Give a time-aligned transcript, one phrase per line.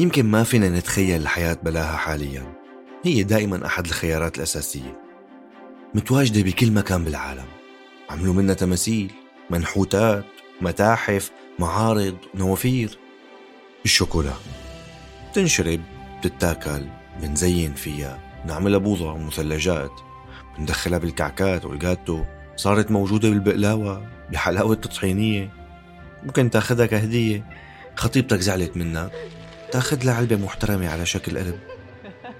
[0.00, 2.52] يمكن ما فينا نتخيل الحياة بلاها حاليا.
[3.04, 5.00] هي دائما أحد الخيارات الأساسية.
[5.94, 7.44] متواجدة بكل مكان بالعالم.
[8.10, 9.12] عملوا منها تماثيل
[9.50, 10.24] منحوتات
[10.60, 12.98] متاحف معارض نوافير.
[13.84, 14.32] الشوكولا.
[15.30, 15.80] بتنشرب
[16.24, 16.86] بتتاكل
[17.22, 18.18] بنزين فيها.
[18.46, 19.92] نعملها بوظة ومثلجات.
[20.58, 22.24] بندخلها بالكعكات والجاتو.
[22.56, 25.50] صارت موجودة بالبقلاوة بحلاوة الطحينية
[26.22, 27.46] ممكن تاخدها كهدية.
[27.96, 29.39] خطيبتك زعلت منك
[29.72, 31.58] تاخد لها علبة محترمة على شكل قلب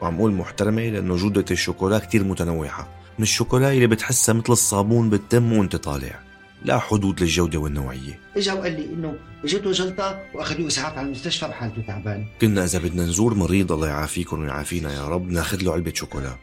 [0.00, 2.88] وعم قول محترمة لأنه جودة الشوكولا كتير متنوعة.
[3.18, 6.20] من الشوكولا اللي بتحسها مثل الصابون بالتم وانت طالع.
[6.64, 8.20] لا حدود للجودة والنوعية.
[8.36, 9.14] إجا وقال لي إنه
[9.44, 14.40] اجته جلطه واخذوه إسعاف على المستشفى وحالته تعبان كنا إذا بدنا نزور مريض الله يعافيكم
[14.40, 16.36] ويعافينا يا رب ناخد له علبة شوكولا.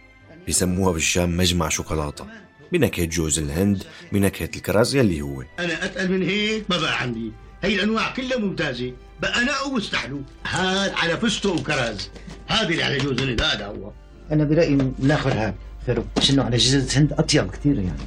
[0.46, 2.26] بيسموها بالشام مجمع شوكولاتة.
[2.72, 5.44] بنكهة جوز الهند بنكهة الكرز يلي هو.
[5.60, 7.32] أنا أتقل من هيك ما بقى عندي.
[7.64, 8.94] هي الأنواع كلها ممتازة.
[9.22, 12.10] بقى نقوا واستحلوا هاد على فستق وكرز.
[12.48, 13.92] هذا اللي على جوز الهند هذا هو.
[14.32, 15.56] أنا برأيي ناخذ هذا
[15.88, 18.02] فاروق مش إنه على جوز الهند أطيب كثير يعني.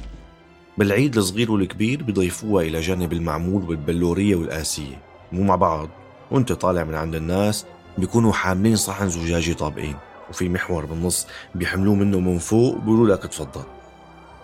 [0.77, 5.01] بالعيد الصغير والكبير بيضيفوها إلى جانب المعمول والبلورية والآسية.
[5.31, 5.89] مو مع بعض.
[6.31, 7.65] وأنت طالع من عند الناس
[7.97, 9.95] بيكونوا حاملين صحن زجاجي طابقين.
[10.29, 13.63] وفي محور بالنص بيحملوه منه من فوق وبيقولوا لك تفضل.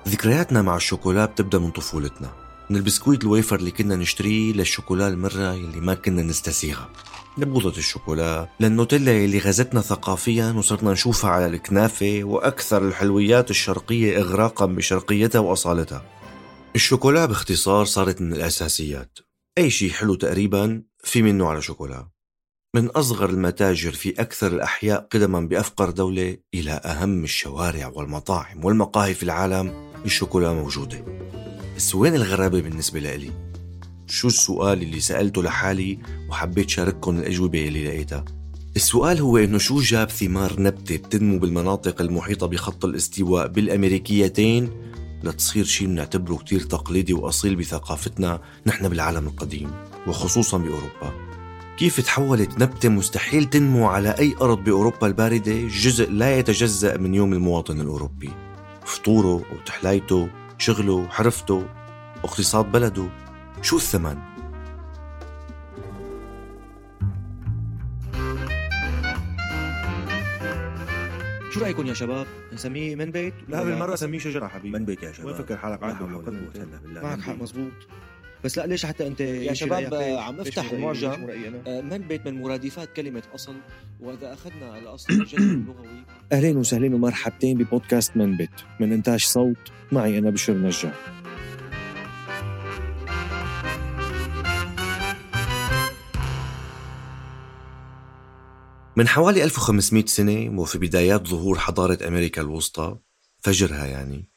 [0.07, 2.46] ذكرياتنا مع الشوكولا بتبدأ من طفولتنا.
[2.69, 6.89] من البسكويت الويفر اللي كنا نشتريه للشوكولا المرة اللي ما كنا نستسيغها.
[7.37, 15.39] لبوظة الشوكولا للنوتيلا اللي غزتنا ثقافيا وصرنا نشوفها على الكنافة وأكثر الحلويات الشرقية إغراقا بشرقيتها
[15.39, 16.05] وأصالتها.
[16.75, 19.19] الشوكولا باختصار صارت من الأساسيات.
[19.57, 22.07] أي شيء حلو تقريبا في منه على شوكولا.
[22.75, 29.23] من أصغر المتاجر في أكثر الأحياء قدما بأفقر دولة إلى أهم الشوارع والمطاعم والمقاهي في
[29.23, 31.05] العالم الشوكولا موجودة.
[31.77, 33.31] بس وين الغرابة بالنسبة لإلي؟
[34.07, 35.99] شو السؤال اللي سألته لحالي
[36.29, 38.25] وحبيت شارككم الأجوبة اللي لقيتها؟
[38.75, 44.69] السؤال هو إنه شو جاب ثمار نبتة بتنمو بالمناطق المحيطة بخط الاستواء بالأمريكيتين
[45.23, 49.71] لتصير شيء بنعتبره كتير تقليدي وأصيل بثقافتنا نحن بالعالم القديم
[50.07, 51.13] وخصوصا بأوروبا؟
[51.77, 57.33] كيف تحولت نبتة مستحيل تنمو على أي أرض بأوروبا الباردة جزء لا يتجزأ من يوم
[57.33, 58.29] المواطن الأوروبي؟
[58.85, 61.65] فطوره وتحلايته شغله حرفته
[62.23, 63.07] واقتصاد بلده
[63.61, 64.17] شو الثمن؟
[71.51, 75.11] شو رأيكم يا شباب؟ نسميه من بيت؟ لا بالمرة سميه شجرة حبيبي من بيت يا
[75.11, 77.01] شباب وين فكر حالك بالله.
[77.03, 77.35] معك حق.
[77.41, 77.71] مزبوط
[78.43, 81.29] بس لا ليش حتى أنت يا شباب عم افتح؟ المعجم؟
[81.67, 83.55] آه، من بيت من مرادفات كلمة أصل
[83.99, 88.49] وإذا أخذنا الأصل الجذر اللغوي أهلين وسهلين ومرحبتين ببودكاست من بيت.
[88.79, 90.93] من إنتاج صوت معي أنا بشر نجار
[98.95, 102.97] من حوالي 1500 سنة وفي بدايات ظهور حضارة أمريكا الوسطى
[103.39, 104.29] فجرها يعني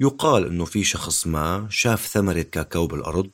[0.00, 3.30] يقال أنه في شخص ما شاف ثمرة كاكاو بالأرض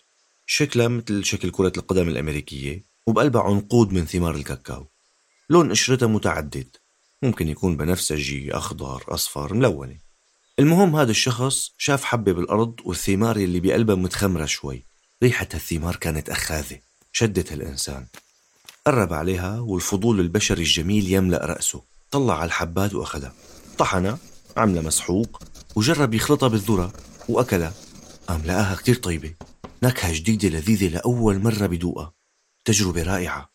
[0.46, 4.86] شكلها مثل شكل كرة القدم الأمريكية وبقلبها عنقود من ثمار الكاكاو.
[5.50, 6.76] لون قشرتها متعدد
[7.22, 9.96] ممكن يكون بنفسجي أخضر أصفر ملونة.
[10.58, 14.82] المهم هذا الشخص شاف حبة بالأرض والثمار اللي بقلبها متخمرة شوي.
[15.22, 16.78] ريحة الثمار كانت أخاذة
[17.12, 18.06] شدت الإنسان.
[18.86, 21.82] قرب عليها والفضول البشري الجميل يملأ رأسه.
[22.10, 23.34] طلع على الحبات وأخذها.
[23.78, 24.18] طحنها
[24.56, 25.42] عملها مسحوق
[25.76, 26.92] وجرب يخلطها بالذرة
[27.28, 27.74] وأكلها.
[28.28, 29.34] قام لقاها كتير طيبة.
[29.84, 32.12] نكهة جديدة لذيذة لأول مرة بدوقها.
[32.64, 33.52] تجربة رائعة.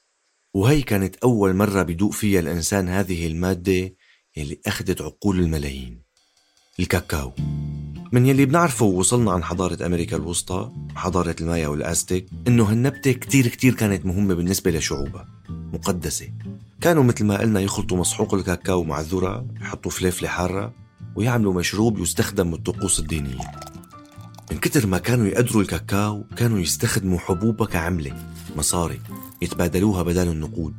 [0.54, 3.96] وهي كانت أول مرة بدوق فيها الإنسان هذه المادة
[4.38, 6.02] يلي أخذت عقول الملايين.
[6.80, 7.34] الكاكاو.
[8.12, 13.74] من يلي بنعرفه ووصلنا عن حضارة أمريكا الوسطى حضارة المايا والأزتك إنه هالنبتة كتير كتير
[13.74, 15.28] كانت مهمة بالنسبة لشعوبها.
[15.50, 16.30] مقدسة.
[16.82, 20.74] كانوا مثل ما قلنا يخلطوا مسحوق الكاكاو مع الذرة يحطوا فليفلة حارة
[21.16, 23.77] ويعملوا مشروب يستخدم بالطقوس الدينية.
[24.52, 28.14] من كتر ما كانوا يقدروا الكاكاو كانوا يستخدموا حبوبها كعملة
[28.56, 29.00] مصاري
[29.42, 30.74] يتبادلوها بدل النقود.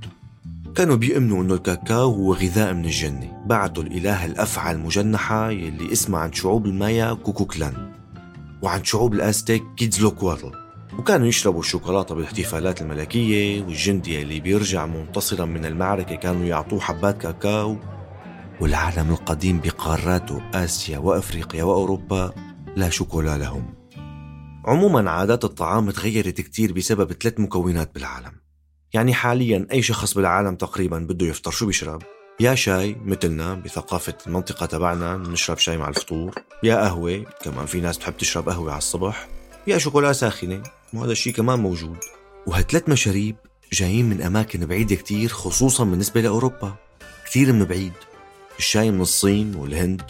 [0.75, 3.43] كانوا بيؤمنوا إنه الكاكاو هو غذاء من الجنة.
[3.47, 7.93] بعده الإله الأفعى المجنحة يلي اسمها عند شعوب المايا كوكوكلان
[8.63, 10.53] وعند شعوب الازتك كيتزلوكواتل
[10.99, 17.77] وكانوا يشربوا الشوكولاتة بالاحتفالات الملكية والجندي اللي بيرجع منتصرا من المعركة كانوا يعطوه حبات كاكاو.
[18.61, 22.48] والعالم القديم بقاراته آسيا وأفريقيا وأوروبا
[22.79, 23.75] لا شوكولا لهم.
[24.65, 28.33] عموما عادات الطعام تغيرت كتير بسبب ثلاث مكونات بالعالم.
[28.95, 31.51] يعني حاليا أي شخص بالعالم تقريبا بده يفطر.
[31.51, 32.03] شو بيشرب؟
[32.41, 37.97] يا شاي مثلنا بثقافة المنطقة تبعنا نشرب شاي مع الفطور يا قهوة كمان في ناس
[37.97, 39.29] بتحب تشرب قهوة على الصبح
[39.67, 40.63] يا شوكولا ساخنة
[40.95, 41.99] وهذا الشيء كمان موجود.
[42.47, 43.37] وهالثلاث مشاريب
[43.73, 46.75] جايين من أماكن بعيدة كتير خصوصا بالنسبة لأوروبا.
[47.27, 47.93] كتير من بعيد.
[48.59, 50.03] الشاي من الصين والهند.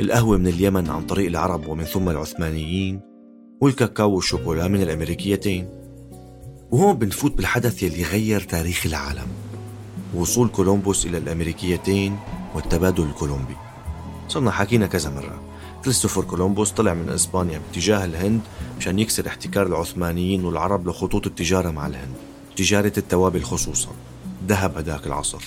[0.00, 3.00] القهوة من اليمن عن طريق العرب ومن ثم العثمانيين
[3.60, 5.68] والكاكاو والشوكولا من الأمريكيتين.
[6.70, 9.26] وهون بنفوت بالحدث يلي غير تاريخ العالم.
[10.14, 12.16] وصول كولومبوس إلى الأمريكيتين
[12.54, 13.56] والتبادل الكولومبي.
[14.28, 15.42] صرنا حكينا كذا مرة.
[15.84, 18.40] كريستوفر كولومبوس طلع من إسبانيا باتجاه الهند
[18.78, 22.14] مشان يكسر احتكار العثمانيين والعرب لخطوط التجارة مع الهند.
[22.56, 23.90] تجارة التوابل خصوصا.
[24.48, 25.44] ذهب هداك العصر.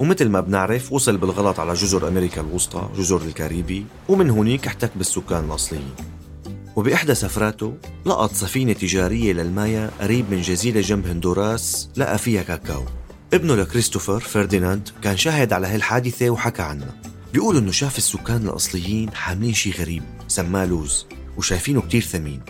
[0.00, 5.44] ومثل ما بنعرف وصل بالغلط على جزر أمريكا الوسطى جزر الكاريبي ومن هونيك احتك بالسكان
[5.44, 5.94] الأصليين.
[6.76, 7.74] وبإحدى سفراته
[8.06, 12.84] لقط سفينة تجارية للمايا قريب من جزيرة جنب هندوراس لقى فيها كاكاو.
[13.34, 16.94] ابنه لكريستوفر فرديناند كان شاهد على هالحادثة وحكى عنها.
[17.32, 21.06] بيقول إنه شاف السكان الأصليين حاملين شي غريب سماه لوز
[21.36, 22.40] وشايفينه كتير ثمين.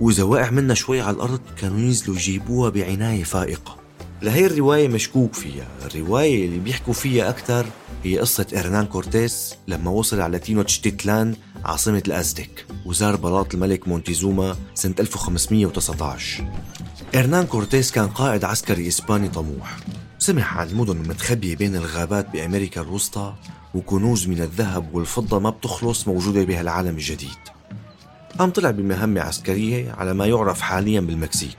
[0.00, 3.83] وإذا وقع منا شوي على الأرض كانوا ينزلوا يجيبوها بعناية فائقة.
[4.22, 5.66] لهي الرواية مشكوك فيها.
[5.86, 7.66] الرواية اللي بيحكوا فيها أكثر
[8.04, 11.34] هي قصة إرنان كورتيس لما وصل على تينوتشتيتلان
[11.64, 16.44] عاصمة الأزتك وزار بلاط الملك مونتيزوما سنة 1519
[17.14, 19.76] إرنان كورتيس كان قائد عسكري إسباني طموح.
[20.18, 23.34] سمع عن المدن المتخبية بين الغابات بأمريكا الوسطى
[23.74, 27.38] وكنوز من الذهب والفضة ما بتخلص موجودة بهالعالم الجديد.
[28.38, 31.58] قام طلع بمهمة عسكرية على ما يعرف حاليا بالمكسيك.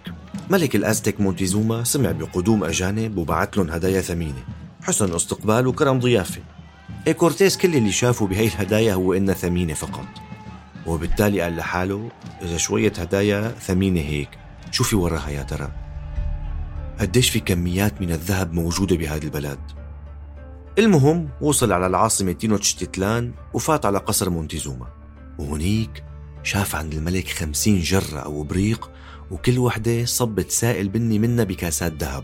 [0.50, 4.44] ملك الأزتك مونتيزوما سمع بقدوم أجانب وبعت لهم هدايا ثمينة.
[4.82, 6.42] حسن استقبال وكرم ضيافة.
[7.08, 10.08] إيه كورتيز كل اللي شافه بهي الهدايا هو إنها ثمينة فقط.
[10.86, 12.10] وبالتالي قال لحاله
[12.42, 14.30] إذا شوية هدايا ثمينة هيك
[14.72, 15.72] شو في وراها يا ترى.
[17.00, 19.60] قديش في كميات من الذهب موجودة بهذا البلد.
[20.80, 24.88] المهم وصل على العاصمة تينوتشتيتلان وفات على قصر مونتيزوما.
[25.40, 26.04] وهنيك
[26.44, 28.92] شاف عند الملك خمسين جرة أو بريق
[29.32, 32.24] وكل وحدة صبت سائل بني منها بكاسات ذهب.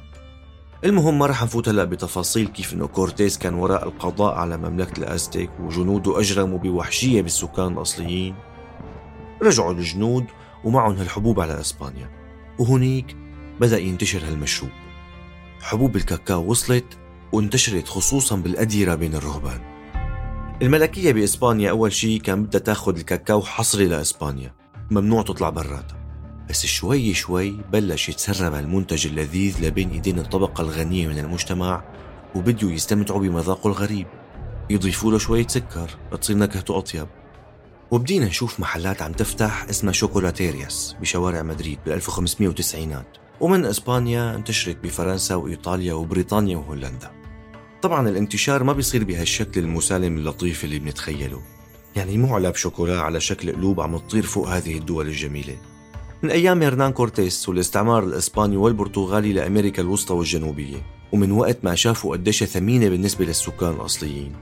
[0.85, 5.49] المهم ما رح نفوت هلا بتفاصيل كيف إنه كورتيز كان وراء القضاء على مملكة الازتك
[5.59, 8.35] وجنوده أجرموا بوحشية بالسكان الأصليين.
[9.41, 10.25] رجعوا الجنود
[10.63, 12.09] ومعهم هالحبوب على إسبانيا.
[12.59, 13.15] وهنيك
[13.59, 14.71] بدأ ينتشر هالمشروب.
[15.61, 16.97] حبوب الكاكاو وصلت
[17.31, 19.61] وانتشرت خصوصا بالأديرة بين الرهبان.
[20.61, 24.53] الملكية بإسبانيا أول شيء كان بدها تاخذ الكاكاو حصري لإسبانيا.
[24.91, 26.00] ممنوع تطلع براتها
[26.51, 31.83] بس شوي شوي بلش يتسرب المنتج اللذيذ لبين ايدين الطبقة الغنية من المجتمع
[32.35, 34.07] وبدوا يستمتعوا بمذاقه الغريب.
[34.69, 35.89] يضيفوا له شوية سكر
[36.21, 37.07] تصير نكهته أطيب.
[37.91, 43.03] وبدينا نشوف محلات عم تفتح اسمها شوكولاتيرياس بشوارع مدريد بال 1590
[43.41, 47.11] ومن إسبانيا انتشرت بفرنسا وإيطاليا وبريطانيا وهولندا.
[47.81, 51.41] طبعا الانتشار ما بيصير بهالشكل المسالم اللطيف اللي بنتخيله.
[51.95, 55.70] يعني مو علب شوكولا على شكل قلوب عم تطير فوق هذه الدول الجميلة.
[56.23, 62.43] من أيام هرنان كورتيس والاستعمار الإسباني والبرتغالي لأمريكا الوسطى والجنوبية ومن وقت ما شافوا قديش
[62.43, 64.33] ثمينة بالنسبة للسكان الأصليين.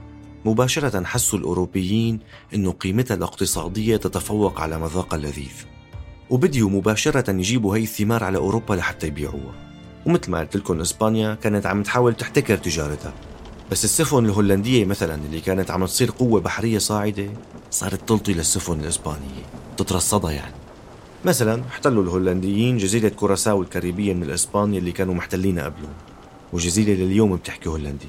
[0.44, 2.20] مباشرة حسوا الأوروبيين
[2.54, 5.52] أنه قيمتها الاقتصادية تتفوق على مذاقها اللذيذ.
[6.30, 9.54] وبديوا مباشرة يجيبوا هي الثمار على أوروبا لحتى يبيعوها.
[10.06, 13.12] ومثل ما قلت لكم إسبانيا كانت عم تحاول تحتكر تجارتها.
[13.70, 17.30] بس السفن الهولندية مثلا اللي كانت عم تصير قوة بحرية صاعدة
[17.70, 19.42] صارت تلطي للسفن الإسبانية.
[19.76, 20.59] تترصدها يعني.
[21.24, 25.92] مثلا احتلوا الهولنديين جزيرة كوراساو الكاريبية من الإسبان اللي كانوا محتلينها قبلهم
[26.52, 28.08] وجزيرة لليوم بتحكي هولندي.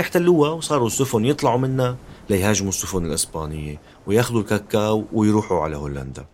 [0.00, 1.96] احتلوها وصاروا السفن يطلعوا منها
[2.30, 6.24] ليهاجموا السفن الإسبانية وياخذوا الكاكاو ويروحوا على هولندا.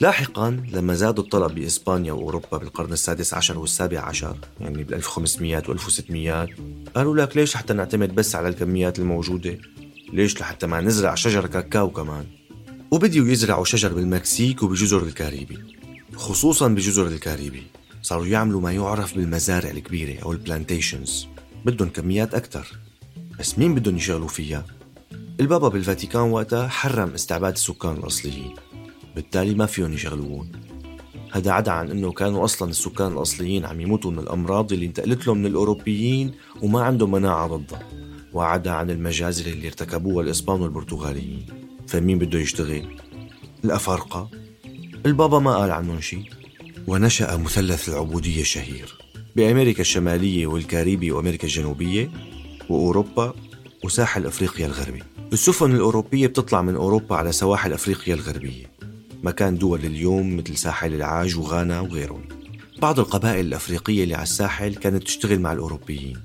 [0.00, 5.72] لاحقا لما زاد الطلب بإسبانيا وأوروبا بالقرن السادس عشر والسابع عشر يعني بال 1500 و
[5.72, 6.48] 1600
[6.96, 9.58] قالوا لك ليش حتى نعتمد بس على الكميات الموجودة؟
[10.12, 12.24] ليش لحتى ما نزرع شجر كاكاو كمان؟
[12.90, 15.58] وبديوا يزرعوا شجر بالمكسيك وبجزر الكاريبي.
[16.14, 17.62] خصوصا بجزر الكاريبي.
[18.02, 21.26] صاروا يعملوا ما يعرف بالمزارع الكبيرة أو ال plantations
[21.64, 22.66] بدهم كميات أكثر
[23.38, 24.64] بس مين بدهم يشغلوا فيها؟
[25.40, 28.54] البابا بالفاتيكان وقتها حرم استعباد السكان الأصليين.
[29.16, 30.52] بالتالي ما فيهم يشغلوهم
[31.32, 35.38] هذا عدا عن إنه كانوا أصلا السكان الأصليين عم يموتوا من الأمراض اللي انتقلت لهم
[35.38, 37.82] من الأوروبيين وما عندهم مناعة ضدها.
[38.32, 41.65] وعدا عن المجازر اللي ارتكبوها الإسبان والبرتغاليين.
[41.88, 42.96] فمين بده يشتغل؟
[43.64, 44.30] الأفارقة؟
[45.06, 46.24] البابا ما قال عنهم شيء
[46.86, 48.94] ونشأ مثلث العبودية الشهير.
[49.36, 52.10] بأمريكا الشمالية والكاريبي وأمريكا الجنوبية
[52.68, 53.34] وأوروبا
[53.84, 55.02] وساحل أفريقيا الغربي.
[55.32, 58.70] السفن الأوروبية بتطلع من أوروبا على سواحل أفريقيا الغربية.
[59.22, 62.22] مكان دول اليوم مثل ساحل العاج وغانا وغيرهم.
[62.82, 66.16] بعض القبائل الأفريقية اللي على الساحل كانت تشتغل مع الأوروبيين.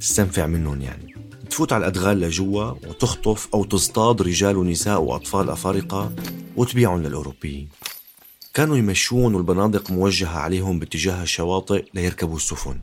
[0.00, 1.15] تستنفع منهم يعني.
[1.56, 6.12] تفوت على الأدغال لجوا وتخطف أو تصطاد رجال ونساء وأطفال أفارقة
[6.56, 7.68] وتبيعهم للأوروبيين.
[8.54, 12.78] كانوا يمشون والبنادق موجهة عليهم باتجاه الشواطئ ليركبوا السفن.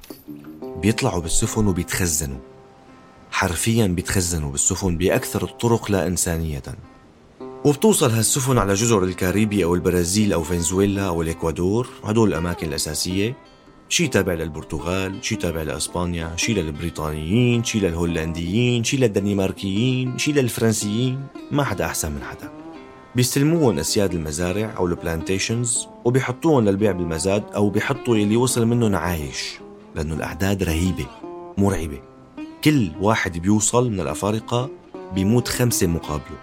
[0.81, 2.39] بيطلعوا بالسفن وبيتخزنوا.
[3.31, 6.63] حرفيا بيتخزنوا بالسفن بأكثر الطرق لا إنسانية.
[7.65, 13.35] وبتوصل هالسفن على جزر الكاريبي أو البرازيل أو فنزويلا أو الإكوادور هدول الأماكن الأساسية.
[13.89, 21.27] شي تابع للبرتغال شي تابع لأسبانيا شي للبريطانيين شي للهولنديين شي للدنماركيين شي للفرنسيين.
[21.51, 22.51] ما حدا أحسن من حدا.
[23.15, 29.53] بيستلموهم أسياد المزارع أو ال plantations وبيحطوهم للبيع بالمزاد أو بيحطوا يلي وصل منهم عايش
[29.95, 31.05] لأنه الأعداد رهيبة
[31.57, 32.01] مرعبة.
[32.63, 34.69] كل واحد بيوصل من الأفارقة
[35.15, 36.37] بيموت خمسة مقابله.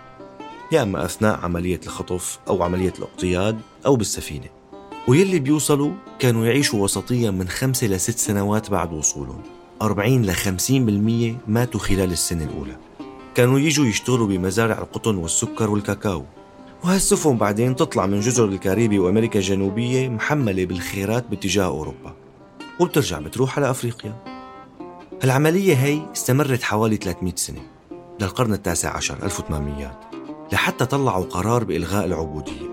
[0.73, 4.60] يا أما أثناء عملية الخطف أو عملية الاقتياد أو بالسفينة.
[5.09, 9.43] ويلي بيوصلوا كانوا يعيشوا وسطيا من خمسة لست سنوات بعد وصولهم.
[9.83, 12.77] 40 ل 50% ماتوا خلال السنة الأولى.
[13.35, 16.25] كانوا يجوا يشتغلوا بمزارع القطن والسكر والكاكاو.
[16.85, 22.15] وهالسفن بعدين تطلع من جزر الكاريبي وأمريكا الجنوبية محملة بالخيرات باتجاه أوروبا.
[22.81, 24.17] وبترجع بتروح على أفريقيا.
[25.25, 27.61] العملية هي استمرت حوالي 300 سنة
[28.21, 30.01] للقرن التاسع عشر 1800
[30.53, 32.70] لحتى طلعوا قرار بإلغاء العبودية.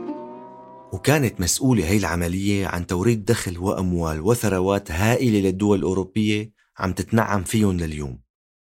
[0.93, 7.77] وكانت مسؤولة هي العملية عن توريد دخل وأموال وثروات هائلة للدول الأوروبية عم تتنعم فيهم
[7.77, 8.19] لليوم.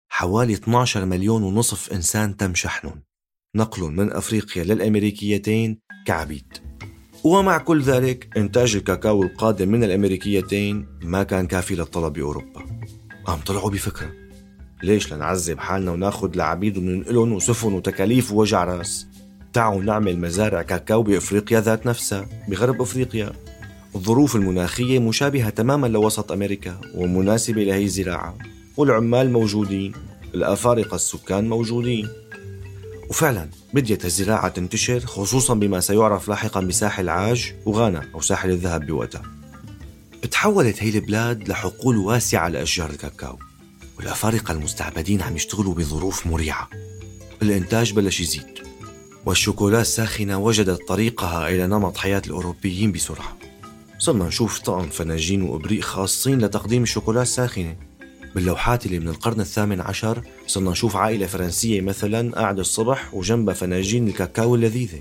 [0.09, 3.03] حوالي 12 مليون ونصف إنسان تم شحنهم.
[3.57, 6.59] نقل من أفريقيا للأمريكيتين كعبيد.
[7.25, 12.67] ومع كل ذلك إنتاج الكاكاو القادم من الأمريكيتين ما كان كافي للطلب بأوروبا
[13.25, 14.13] قام طلعوا بفكرة.
[14.83, 19.12] ليش لنعذب حالنا وناخد لعبيد وننقلهم وسفن وتكاليف ووجع رأس؟
[19.53, 23.33] تعالوا نعمل مزارع كاكاو بأفريقيا ذات نفسها بغرب أفريقيا.
[23.95, 28.39] الظروف المناخية مشابهة تماما لوسط أمريكا ومناسبة لهي الزراعة
[28.77, 29.93] والعمال موجودين
[30.35, 32.09] الأفارقة السكان موجودين.
[33.11, 39.23] وفعلا بديت الزراعة تنتشر خصوصا بما سيعرف لاحقا بساحل عاج وغانا أو ساحل الذهب بوقتها
[40.31, 43.39] تحولت هي البلاد لحقول واسعة لأشجار الكاكاو
[43.99, 46.69] والأفارقة المستعبدين عم يشتغلوا بظروف مريعة.
[47.43, 48.72] الإنتاج بلش يزيد.
[49.27, 53.37] والشوكولا الساخنة وجدت طريقها إلى نمط حياة الأوروبيين بسرعة.
[53.99, 57.77] صرنا نشوف طقم فناجين وإبريق خاصين لتقديم الشوكولا الساخنة.
[58.35, 64.09] باللوحات اللي من القرن الثامن عشر صرنا نشوف عائلة فرنسية مثلا قاعدة الصبح وجنبها فناجين
[64.09, 65.01] الكاكاو اللذيذة.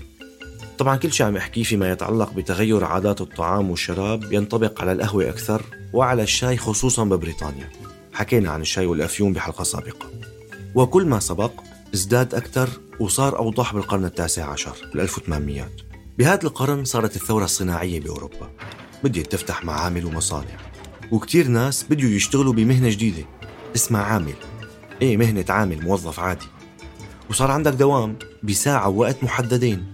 [0.78, 5.62] طبعا كل شيء عم يحكيه فيما يتعلق بتغير عادات الطعام والشراب ينطبق على القهوة أكثر
[5.92, 7.70] وعلى الشاي خصوصا ببريطانيا.
[8.12, 10.10] حكينا عن الشاي والأفيون بحلقة سابقة.
[10.74, 11.52] وكل ما سبق
[11.94, 12.68] ازداد أكثر
[13.00, 15.68] وصار أوضح بالقرن التاسع عشر بال 1800
[16.18, 18.50] بهذا القرن صارت الثورة الصناعية بأوروبا.
[19.04, 20.56] بديت تفتح معامل ومصانع.
[21.10, 23.24] وكتير ناس بديوا يشتغلوا بمهنة جديدة.
[23.76, 24.34] اسمها عامل.
[25.02, 26.46] إيه مهنة عامل موظف عادي.
[27.30, 29.86] وصار عندك دوام بساعة ووقت محددين.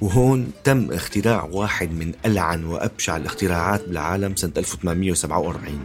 [0.00, 5.80] وهون تم اختراع واحد من ألعن وأبشع الاختراعات بالعالم سنة 1847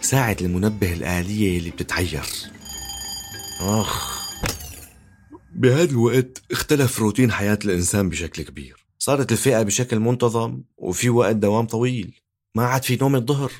[0.00, 2.24] ساعة المنبه الآلية اللي بتتعير
[3.60, 4.23] آخ.
[5.56, 8.86] بهذا الوقت اختلف روتين حياة الإنسان بشكل كبير.
[8.98, 12.20] صارت الفئة بشكل منتظم وفي وقت دوام طويل.
[12.54, 13.52] ما عاد في نوم الظهر.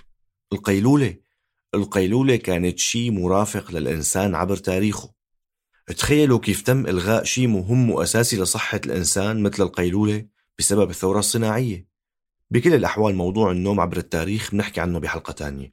[0.53, 1.17] القيلولة
[1.75, 5.15] القيلولة كانت شيء مرافق للإنسان عبر تاريخه.
[5.97, 10.27] تخيلوا كيف تم إلغاء شيء مهم وأساسي لصحة الإنسان مثل القيلولة
[10.59, 11.87] بسبب الثورة الصناعية.
[12.51, 15.73] بكل الأحوال موضوع النوم عبر التاريخ بنحكي عنه بحلقة تانية.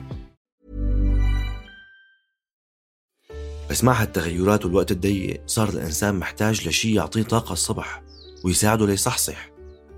[3.71, 8.03] بس مع هالتغيرات والوقت الضيق صار الإنسان محتاج لشي يعطيه طاقة الصبح
[8.43, 9.49] ويساعده ليصحصح.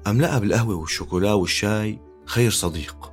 [0.08, 2.00] أم لقى بالقهوة والشوكولا والشاي.
[2.26, 3.12] خير صديق.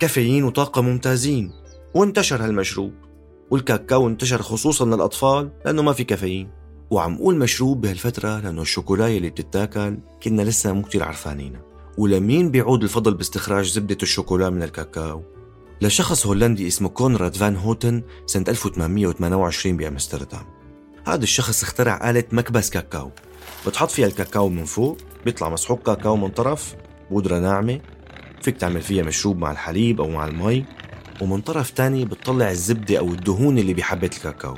[0.00, 1.52] كافيين وطاقة ممتازين.
[1.94, 2.92] وانتشر هالمشروب.
[3.50, 6.50] والكاكاو انتشر خصوصا للأطفال لأنه ما في كافيين.
[6.90, 11.62] وعم قول مشروب بهالفترة لأنه الشوكولاية اللي بتتاكل كنا لسه مو كتير عرفانينها.
[11.98, 15.39] ولمين بيعود الفضل باستخراج زبدة الشوكولا من الكاكاو؟
[15.82, 20.44] لشخص هولندي اسمه كونراد فان هوتن سنة 1828 بأمستردام.
[21.06, 23.10] هذا الشخص اخترع آلة مكبس كاكاو.
[23.66, 26.74] بتحط فيها الكاكاو من فوق بيطلع مسحوق كاكاو من طرف
[27.10, 27.80] بودرة ناعمة.
[28.42, 30.64] فيك تعمل فيها مشروب مع الحليب أو مع المي.
[31.20, 34.56] ومن طرف تاني بتطلع الزبدة أو الدهون اللي بحبة الكاكاو.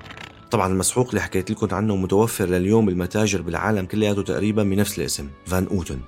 [0.50, 5.67] طبعا المسحوق اللي حكيت لكم عنه متوفر لليوم بالمتاجر بالعالم كلياته تقريبا بنفس الاسم فان
[5.67, 5.99] أوتن.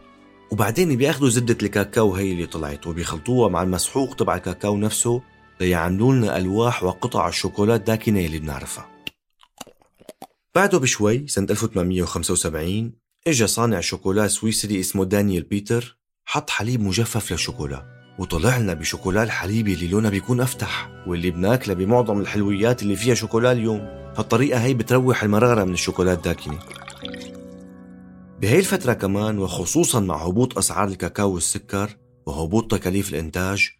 [0.55, 5.23] وبعدين بياخذوا زبدة الكاكاو هي اللي طلعت وبيخلطوها مع المسحوق تبع الكاكاو نفسه
[5.61, 8.89] ليعملوا لنا ألواح وقطع الشوكولا الداكنة اللي بنعرفها.
[10.55, 12.93] بعده بشوي سنة 1875
[13.27, 17.87] اجى صانع شوكولا سويسري اسمه دانيال بيتر حط حليب مجفف للشوكولا
[18.19, 23.53] وطلع لنا بشوكولا الحليبي اللي لونها بيكون أفتح واللي بناكلها بمعظم الحلويات اللي فيها شوكولا
[23.53, 23.81] اليوم.
[24.17, 26.59] هالطريقة هي بتروح المرارة من الشوكولا الداكنة.
[28.45, 33.71] بهي الفترة كمان وخصوصا مع هبوط أسعار الكاكاو والسكر وهبوط تكاليف الإنتاج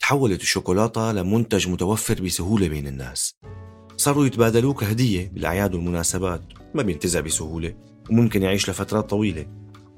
[0.00, 3.34] تحولت الشوكولاتة لمنتج متوفر بسهولة بين الناس.
[3.96, 6.42] صاروا يتبادلوه كهدية بالأعياد والمناسبات
[6.74, 7.74] ما بينتزع بسهولة
[8.10, 9.46] وممكن يعيش لفترات طويلة.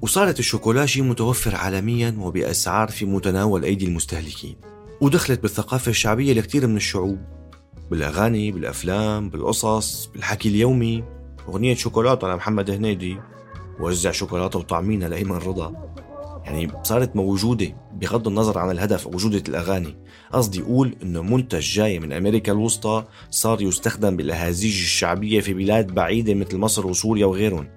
[0.01, 4.55] وصارت الشوكولا شيء متوفر عالميا وبأسعار في متناول أيدي المستهلكين.
[5.01, 7.19] ودخلت بالثقافة الشعبية لكثير من الشعوب
[7.91, 11.03] بالأغاني بالأفلام بالقصص بالحكي اليومي.
[11.47, 13.17] أغنية شوكولاتة لمحمد هنيدي.
[13.79, 15.95] وزع شوكولاتة وطعمينها لأيمن رضا.
[16.45, 19.97] يعني صارت موجودة بغض النظر عن الهدف أو جودة الأغاني.
[20.31, 26.33] قصدي أقول إنه منتج جاي من أمريكا الوسطى صار يستخدم بالأهازيج الشعبية في بلاد بعيدة
[26.33, 27.67] مثل مصر وسوريا وغيرهم.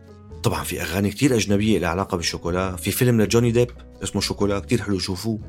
[0.43, 2.77] طبعا في أغاني كتير أجنبية لها علاقة بالشوكولا.
[2.77, 3.71] في فيلم لجوني ديب
[4.03, 5.41] اسمه شوكولا كتير حلو شوفوه.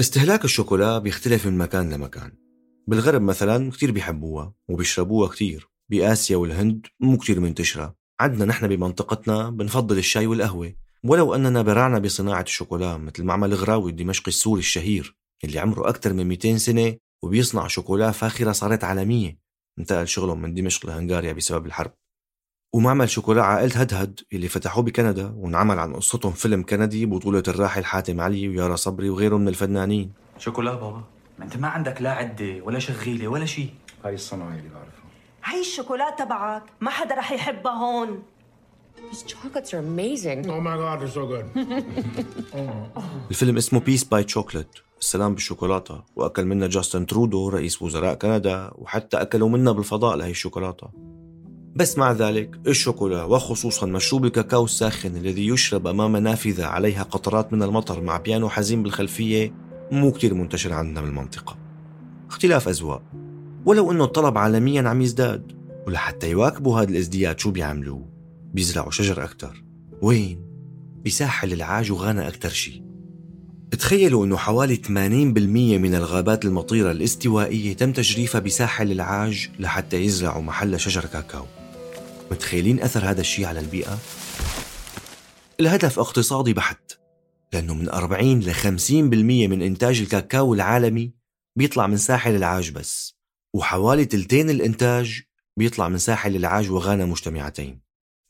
[0.00, 2.32] استهلاك الشوكولا بيختلف من مكان لمكان.
[2.86, 5.68] بالغرب مثلا كتير بيحبوها وبيشربوها كتير.
[5.90, 8.03] بآسيا والهند مو كتير منتشرة.
[8.20, 10.72] عندنا نحن بمنطقتنا بنفضل الشاي والقهوة.
[11.04, 16.28] ولو أننا برعنا بصناعة الشوكولا مثل معمل غراوي الدمشقي السوري الشهير اللي عمره أكثر من
[16.28, 19.38] 200 سنة وبيصنع شوكولا فاخرة صارت عالمية.
[19.78, 21.92] انتقل شغلهم من دمشق لهنغاريا بسبب الحرب.
[22.74, 28.20] ومعمل شوكولا عائلة هدهد اللي فتحوه بكندا وانعمل عن قصتهم فيلم كندي بطولة الراحل حاتم
[28.20, 30.12] علي ويارا صبري وغيرهم من الفنانين.
[30.38, 31.04] شوكولا بابا
[31.38, 33.70] ما أنت ما عندك لا عدة ولا شغيلة ولا شيء.
[34.04, 35.03] هاي الصناعي اللي بعرفها.
[35.44, 38.22] هاي الشوكولا تبعك ما حدا رح يحبها هون.
[38.96, 40.48] These chocolates are amazing.
[40.48, 41.46] Oh my god, they're so good.
[43.30, 44.68] الفيلم اسمه Peace by Chocolate
[45.00, 46.02] السلام بالشوكولاتة.
[46.16, 50.90] وأكل منها جاستن ترودو رئيس وزراء كندا وحتى أكلوا منها بالفضاء لهي الشوكولاتة.
[51.76, 57.62] بس مع ذلك الشوكولا وخصوصا مشروب الكاكاو الساخن الذي يشرب أمام نافذة عليها قطرات من
[57.62, 59.54] المطر مع بيانو حزين بالخلفية
[59.92, 61.56] مو كتير منتشر عندنا بالمنطقة.
[62.28, 63.23] اختلاف أذواق.
[63.66, 65.52] ولو أنه الطلب عالميا عم يزداد.
[65.86, 68.00] ولحتى يواكبوا هذا الازدياد شو بيعملوا؟
[68.52, 69.64] بيزرعوا شجر أكتر.
[70.02, 70.44] وين؟
[71.06, 72.82] بساحل العاج وغانا أكتر شي.
[73.70, 74.88] تخيلوا أنه حوالي 80%
[75.78, 81.44] من الغابات المطيرة الاستوائية تم تجريفها بساحل العاج لحتى يزرعوا محل شجر كاكاو.
[82.30, 83.98] متخيلين أثر هذا الشيء على البيئة؟
[85.60, 86.92] الهدف اقتصادي بحت.
[87.52, 91.12] لأنه من 40 ل 50% من إنتاج الكاكاو العالمي
[91.56, 93.14] بيطلع من ساحل العاج بس.
[93.54, 95.22] وحوالي تلتين الإنتاج
[95.56, 97.80] بيطلع من ساحل العاج وغانا مجتمعتين.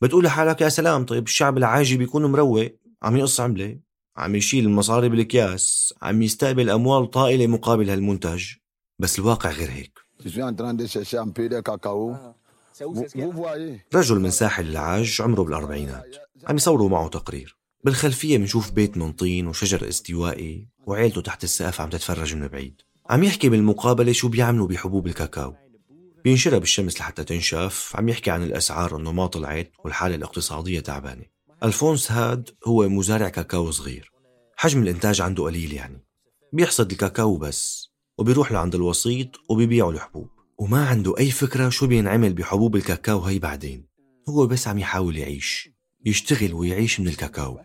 [0.01, 2.71] بتقول لحالك يا سلام طيب الشعب العاجي بيكون مروق؟
[3.03, 3.79] عم يقص عملة؟
[4.17, 8.45] عم يشيل المصاري بالأكياس؟ عم يستقبل أموال طائلة مقابل هالمنتج؟
[8.99, 9.99] بس الواقع غير هيك.
[11.69, 12.17] Cacao.
[13.95, 16.15] رجل من ساحل العاج عمره بالأربعينات
[16.47, 17.57] عم يصوروا معه تقرير.
[17.83, 22.81] بالخلفية بنشوف بيت من طين وشجر استوائي وعيلته تحت السقف عم تتفرج من بعيد.
[23.09, 25.55] عم يحكي بالمقابلة شو بيعملوا بحبوب الكاكاو.
[26.23, 27.91] بينشرها بالشمس لحتى تنشف.
[27.95, 31.25] عم يحكي عن الأسعار أنه ما طلعت والحالة الاقتصادية تعبانة.
[31.63, 34.11] ألفونس هاد هو مزارع كاكاو صغير.
[34.57, 36.05] حجم الإنتاج عنده قليل يعني.
[36.53, 40.29] بيحصد الكاكاو بس وبيروح لعند الوسيط وبيبيعوا الحبوب.
[40.59, 43.87] وما عنده أي فكرة شو بينعمل بحبوب الكاكاو هي بعدين.
[44.29, 45.69] هو بس عم يحاول يعيش
[46.05, 47.59] يشتغل ويعيش من الكاكاو.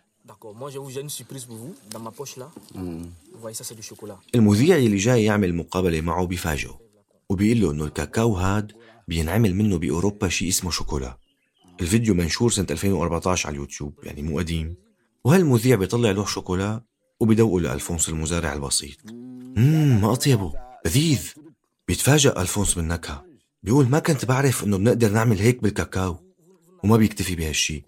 [4.34, 6.80] المذيع اللي جاي يعمل مقابلة معه بيفاجئه
[7.28, 8.72] وبيقول له انه الكاكاو هاد
[9.08, 11.18] بينعمل منه باوروبا شيء اسمه شوكولا
[11.80, 14.76] الفيديو منشور سنة 2014 على اليوتيوب يعني مو قديم
[15.24, 16.82] وهالمذيع بيطلع له شوكولا
[17.20, 18.96] وبيدوقه لألفونس المزارع البسيط
[19.56, 20.52] مم ما أطيبه
[20.86, 21.32] لذيذ
[21.88, 23.24] بيتفاجأ ألفونس بالنكهة
[23.62, 26.16] بيقول ما كنت بعرف انه بنقدر نعمل هيك بالكاكاو
[26.84, 27.84] وما بيكتفي بهالشي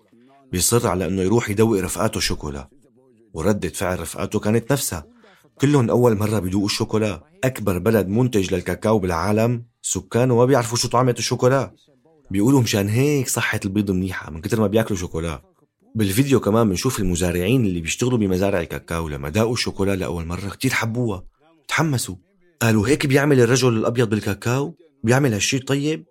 [0.53, 2.69] بيصر على إنه يروح يدوق رفقاته شوكولا.
[3.35, 5.07] وردة فعل رفقاته كانت نفسها.
[5.61, 7.25] كلهم أول مرة بيدوقوا الشوكولا.
[7.45, 9.65] أكبر بلد منتج للكاكاو بالعالم.
[9.83, 11.75] سكانه ما بيعرفوا شو طعمة الشوكولا.
[12.31, 15.43] بيقولوا مشان هيك صحة البيض منيحة من كتر ما بياكلوا شوكولا.
[15.95, 20.49] بالفيديو كمان بنشوف المزارعين اللي بيشتغلوا بمزارع الكاكاو لما داقوا الشوكولا لأول مرة.
[20.49, 21.25] كتير حبوها.
[21.69, 22.17] تحمسوا.
[22.63, 26.05] قالوا هيك بيعمل الرجل الأبيض بالكاكاو؟ بيعمل هالشي طيب؟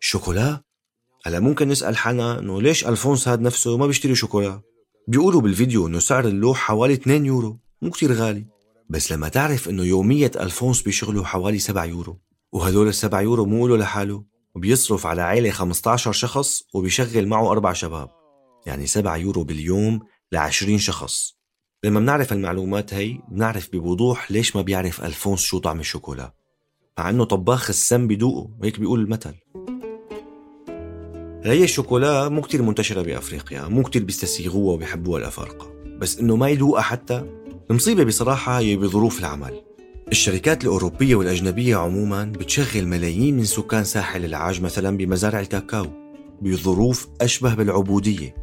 [0.00, 0.67] الشوكولا
[1.26, 4.60] هلا ممكن نسأل حالنا إنه ليش ألفونس هاد نفسه ما بيشتري شوكولا؟
[5.08, 8.46] بيقولوا بالفيديو إنه سعر اللوح حوالي 2 يورو مو كتير غالي.
[8.90, 12.18] بس لما تعرف إنه يومية ألفونس بيشغله حوالي 7 يورو
[12.52, 14.24] وهدول السبع يورو مو له لحاله.
[14.54, 18.10] وبيصرف على عائلة 15 شخص وبيشغل معه أربع شباب
[18.66, 20.00] يعني 7 يورو باليوم
[20.32, 21.32] ل 20 شخص.
[21.84, 26.32] لما بنعرف المعلومات هي بنعرف بوضوح ليش ما بيعرف ألفونس شو طعم الشوكولا.
[26.98, 29.34] مع إنه طباخ السم بدوقه وهيك بيقول المثل.
[31.52, 35.72] هي الشوكولا مو كتير منتشرة بأفريقيا مو كتير بيستسيغوها وبيحبوها الأفارقة.
[35.98, 37.24] بس إنه ما يدوقها حتى
[37.70, 39.62] المصيبة بصراحة هي بظروف العمل.
[40.10, 45.86] الشركات الأوروبية والأجنبية عموما بتشغل ملايين من سكان ساحل العاج مثلا بمزارع الكاكاو
[46.42, 48.34] بظروف أشبه بالعبودية.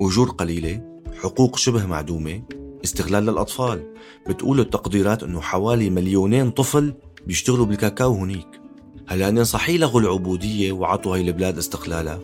[0.00, 2.42] أجور قليلة حقوق شبه معدومة
[2.84, 3.94] استغلال للأطفال.
[4.28, 6.94] بتقول التقديرات أنه حوالي مليونين طفل
[7.26, 8.63] بيشتغلوا بالكاكاو هنيك.
[9.06, 12.20] هلا هن صحيح لغوا العبودية وعطوا هاي البلاد استقلالها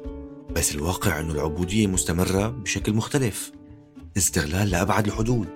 [0.56, 3.52] بس الواقع أنه العبودية مستمرة بشكل مختلف.
[4.16, 5.48] استغلال لأبعد الحدود.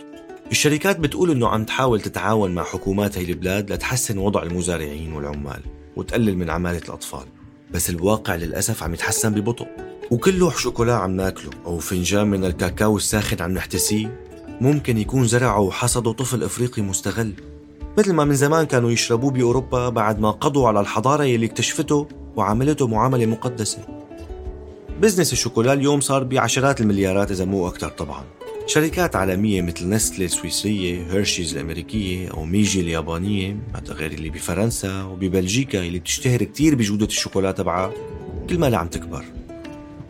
[0.50, 5.60] الشركات بتقول إنه عم تحاول تتعاون مع حكومات هي البلاد لتحسن وضع المزارعين والعمال
[5.96, 7.26] وتقلل من عمالة الأطفال.
[7.70, 9.66] بس الواقع للأسف عم يتحسن ببطء.
[10.10, 14.20] وكل لوح شوكولا عم ناكله أو فنجان من الكاكاو الساخن عم نحتسيه
[14.60, 17.32] ممكن يكون زرعه وحصده طفل إفريقي مستغل.
[17.98, 22.86] مثل ما من زمان كانوا يشربوه بأوروبا بعد ما قضوا على الحضارة اللي اكتشفته وعملته
[22.86, 23.78] معاملة مقدسة.
[25.00, 28.24] business الشوكولا اليوم صار بعشرات المليارات إذا مو أكثر طبعاً.
[28.66, 33.56] شركات عالمية مثل نستلي السويسرية، هيرشيز الأمريكية أو ميجي اليابانية
[33.88, 37.92] غير اللي بفرنسا وببلجيكا اللي بتشتهر كتير بجودة الشوكولا تبعها
[38.50, 39.24] كل ما عم تكبر.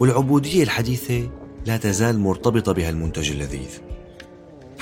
[0.00, 1.30] والعبودية الحديثة
[1.66, 3.80] لا تزال مرتبطة بهالمنتج اللذيذ.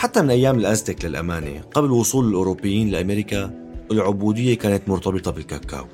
[0.03, 3.51] حتى من أيام الأزتك للأمانة قبل وصول الأوروبيين لأمريكا
[3.91, 5.87] العبودية كانت مرتبطة بالكاكاو.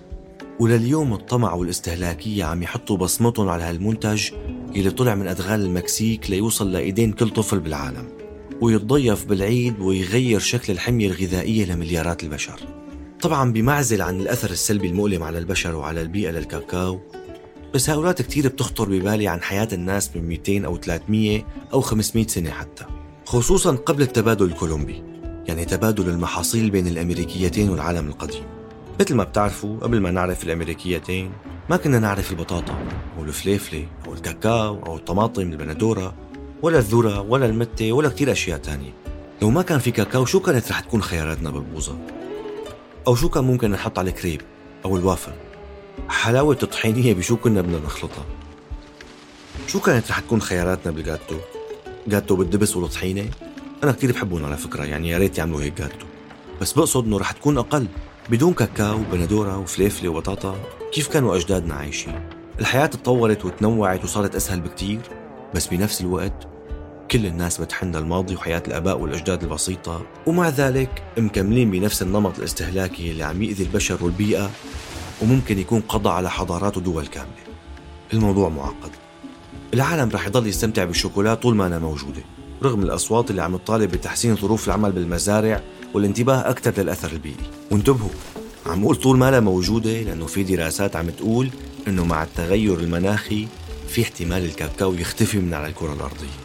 [0.61, 4.31] ولليوم الطمع والاستهلاكية عم يحطوا بصمتهم على هالمنتج
[4.77, 8.09] اللي طلع من أدغال المكسيك ليوصل لإيدين كل طفل بالعالم
[8.61, 12.61] ويتضيف بالعيد ويغير شكل الحمية الغذائية لمليارات البشر.
[13.21, 17.01] طبعا بمعزل عن الأثر السلبي المؤلم على البشر وعلى البيئة للكاكاو
[17.75, 21.42] بس هؤلاء كتير بتخطر ببالي عن حياة الناس من 200 أو 300
[21.73, 22.98] أو 500 سنة حتى.
[23.29, 25.03] خصوصا قبل التبادل الكولومبي
[25.47, 28.43] يعني تبادل المحاصيل بين الأمريكيتين والعالم القديم
[29.01, 31.33] مثل ما بتعرفوا قبل ما نعرف الأمريكيتين
[31.71, 32.79] ما كنا نعرف البطاطا
[33.19, 36.14] أو الفليفلة أو الكاكاو أو الطماطم البندورة
[36.62, 38.91] ولا الذرة ولا المتة ولا كتير أشياء تانية
[39.43, 41.99] لو ما كان في كاكاو شو كانت رح تكون خياراتنا بالبوظة؟
[43.07, 44.43] أو شو كان ممكن نحط على الكريب
[44.85, 45.33] أو الوافل؟
[46.09, 48.25] حلاوة الطحينية بشو كنا بدنا نخلطها؟
[49.67, 51.37] شو كانت رح تكون خياراتنا بالجاتو؟
[52.09, 53.25] جاتو بالدبس والطحينة؟
[53.85, 56.07] أنا كتير بحبهم على فكرة يعني يا ريت يعملوا هيك جاتو
[56.61, 57.87] بس بقصد إنه رح تكون أقل.
[58.31, 60.57] بدون كاكاو وبندورة وفليفلة وبطاطا
[60.92, 62.29] كيف كانوا أجدادنا عايشين؟
[62.61, 65.01] الحياة تطورت وتنوعت وصارت أسهل بكتير.
[65.55, 66.49] بس بنفس الوقت
[67.11, 70.07] كل الناس بتحن للماضي وحياة الآباء والأجداد البسيطة.
[70.27, 74.51] ومع ذلك مكملين بنفس النمط الاستهلاكي اللي عم يأذي البشر والبيئة.
[75.23, 77.49] وممكن يكون قضى على حضارات ودول كاملة.
[78.12, 78.90] الموضوع معقد.
[79.74, 82.22] العالم رح يضل يستمتع بالشوكولا طول ما أنا موجودة
[82.62, 85.62] رغم الأصوات اللي عم تطالب بتحسين ظروف العمل بالمزارع
[85.94, 87.37] والانتباه أكثر للأثر البيئي.
[87.70, 88.11] وانتبهوا
[88.66, 91.50] عم بقول طول ما لها موجودة لأنه في دراسات عم تقول
[91.88, 93.46] إنه مع التغير المناخي
[93.88, 96.38] في احتمال الكاكاو يختفي من على الكرة الأرضية.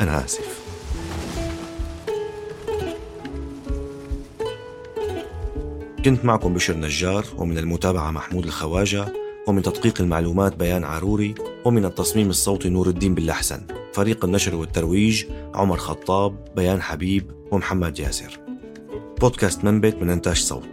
[0.00, 0.58] أنا آسف.
[6.04, 9.27] كنت معكم بشر نجار ومن المتابعة محمود الخواجة.
[9.48, 11.34] ومن تدقيق المعلومات بيان عاروري
[11.64, 18.40] ومن التصميم الصوتي نور الدين باللحسن فريق النشر والترويج عمر خطاب بيان حبيب ومحمد ياسر.
[19.20, 20.68] بودكاست منبت من إنتاج صوت.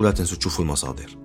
[0.00, 1.16] ولا تنسوا تشوفوا المصادر.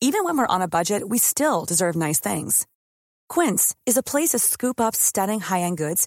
[0.00, 2.66] Even when we're on a budget, we still deserve nice things.
[3.28, 6.06] Quince is a place to scoop up stunning high-end goods